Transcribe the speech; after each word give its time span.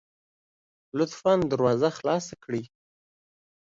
لطفا 0.97 1.33
دروازه 1.51 1.89
خلاصه 1.97 2.33
کړئ 2.43 2.63